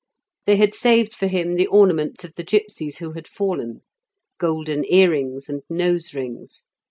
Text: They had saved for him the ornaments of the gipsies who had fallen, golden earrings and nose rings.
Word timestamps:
They 0.47 0.55
had 0.55 0.73
saved 0.73 1.13
for 1.13 1.27
him 1.27 1.57
the 1.57 1.67
ornaments 1.67 2.23
of 2.23 2.33
the 2.33 2.43
gipsies 2.43 2.97
who 2.97 3.11
had 3.11 3.27
fallen, 3.27 3.83
golden 4.39 4.83
earrings 4.91 5.47
and 5.47 5.61
nose 5.69 6.15
rings. 6.15 6.63